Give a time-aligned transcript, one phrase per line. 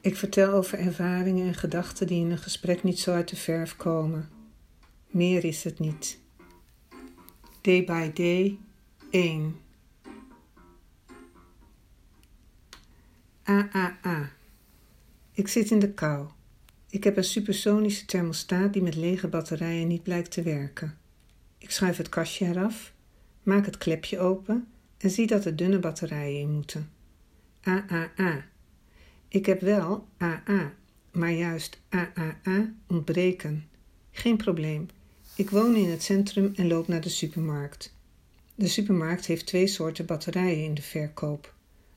[0.00, 3.76] Ik vertel over ervaringen en gedachten die in een gesprek niet zo uit de verf
[3.76, 4.28] komen.
[5.06, 6.18] Meer is het niet.
[7.60, 8.58] Day by day
[9.10, 9.56] 1.
[13.42, 14.30] AAA.
[15.32, 16.28] Ik zit in de kou.
[16.90, 20.98] Ik heb een supersonische thermostaat die met lege batterijen niet blijkt te werken.
[21.58, 22.92] Ik schuif het kastje eraf,
[23.42, 24.68] maak het klepje open
[24.98, 26.90] en zie dat er dunne batterijen in moeten.
[27.60, 28.44] AAA.
[29.28, 30.72] Ik heb wel AA,
[31.12, 33.68] maar juist AAA ontbreken.
[34.10, 34.88] Geen probleem.
[35.36, 37.94] Ik woon in het centrum en loop naar de supermarkt.
[38.54, 41.54] De supermarkt heeft twee soorten batterijen in de verkoop: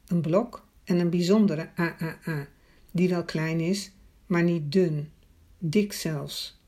[0.07, 2.47] een blok en een bijzondere AAA,
[2.91, 3.91] die wel klein is,
[4.25, 5.09] maar niet dun,
[5.57, 6.59] dik zelfs.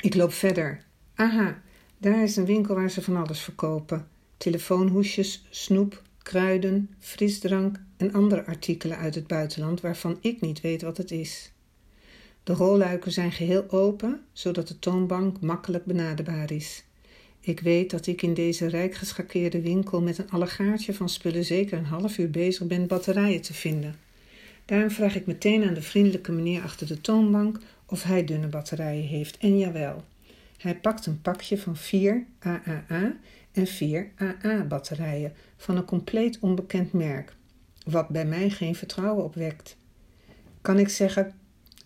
[0.00, 0.84] Ik loop verder.
[1.14, 1.62] Aha,
[1.98, 8.46] daar is een winkel waar ze van alles verkopen: telefoonhoesjes, snoep, kruiden, frisdrank en andere
[8.46, 11.52] artikelen uit het buitenland waarvan ik niet weet wat het is.
[12.42, 16.84] De rolluiken zijn geheel open, zodat de toonbank makkelijk benaderbaar is.
[17.40, 21.78] Ik weet dat ik in deze rijk geschakeerde winkel met een allegaartje van spullen zeker
[21.78, 23.96] een half uur bezig ben batterijen te vinden.
[24.64, 29.06] Daarom vraag ik meteen aan de vriendelijke meneer achter de toonbank of hij dunne batterijen
[29.06, 29.38] heeft.
[29.38, 30.04] En jawel,
[30.58, 33.16] hij pakt een pakje van 4 AAA
[33.52, 37.34] en 4 AA-batterijen van een compleet onbekend merk,
[37.84, 39.76] wat bij mij geen vertrouwen opwekt.
[40.60, 41.32] Kan ik zeggen: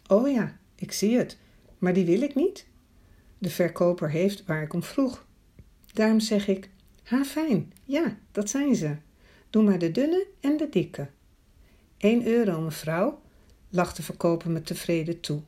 [0.06, 1.38] Oh ja, ik zie het,
[1.78, 2.66] maar die wil ik niet?
[3.38, 5.27] De verkoper heeft waar ik om vroeg.
[5.92, 6.70] Daarom zeg ik:
[7.02, 8.96] Ha, fijn, ja, dat zijn ze.
[9.50, 11.08] Doe maar de dunne en de dikke.
[11.98, 13.20] 1 euro, mevrouw,
[13.68, 15.40] lacht de verkoper me tevreden toe.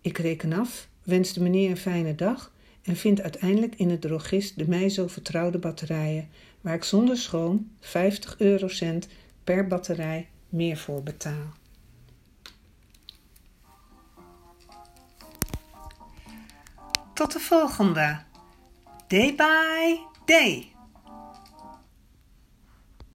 [0.00, 2.52] Ik reken af, wens de meneer een fijne dag
[2.82, 6.28] en vind uiteindelijk in het drogist de mij zo vertrouwde batterijen,
[6.60, 9.08] waar ik zonder schoon 50 eurocent
[9.44, 11.52] per batterij meer voor betaal.
[17.14, 18.22] Tot de volgende.
[19.06, 20.73] Day by day.